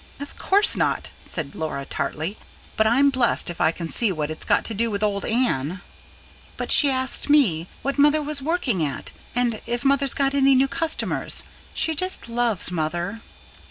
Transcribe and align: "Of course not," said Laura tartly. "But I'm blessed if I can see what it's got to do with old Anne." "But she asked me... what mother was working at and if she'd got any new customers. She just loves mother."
"Of 0.19 0.35
course 0.35 0.75
not," 0.75 1.11
said 1.21 1.53
Laura 1.53 1.85
tartly. 1.85 2.37
"But 2.75 2.87
I'm 2.87 3.11
blessed 3.11 3.51
if 3.51 3.61
I 3.61 3.71
can 3.71 3.87
see 3.87 4.11
what 4.11 4.31
it's 4.31 4.45
got 4.45 4.65
to 4.65 4.73
do 4.73 4.89
with 4.89 5.03
old 5.03 5.25
Anne." 5.25 5.81
"But 6.57 6.71
she 6.71 6.89
asked 6.89 7.29
me... 7.29 7.67
what 7.83 7.99
mother 7.99 8.19
was 8.23 8.41
working 8.41 8.83
at 8.83 9.11
and 9.35 9.61
if 9.67 9.83
she'd 9.83 10.15
got 10.15 10.33
any 10.33 10.55
new 10.55 10.67
customers. 10.67 11.43
She 11.75 11.93
just 11.93 12.27
loves 12.27 12.71
mother." 12.71 13.21